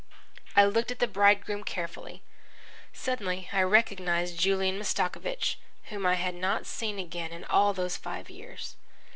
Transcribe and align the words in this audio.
I 0.55 0.65
looked 0.65 0.89
at 0.89 0.97
the 0.97 1.05
bridegroom 1.05 1.63
carefully. 1.63 2.23
Suddenly 2.91 3.49
I 3.53 3.61
recognised 3.61 4.35
Julian 4.39 4.79
Mastakovich, 4.79 5.59
whom 5.89 6.07
I 6.07 6.15
had 6.15 6.33
not 6.33 6.65
seen 6.65 6.97
again 6.97 7.31
in 7.31 7.43
all 7.45 7.71
those 7.71 7.97
five 7.97 8.27
years. 8.27 8.77